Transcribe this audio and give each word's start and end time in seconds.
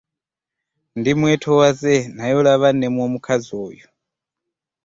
Ndi 0.99 1.11
mwetoowaze 1.19 1.95
naye 2.15 2.33
olaba 2.41 2.67
nnemwa 2.73 3.01
omukazi 3.07 3.51
oyo! 3.67 3.85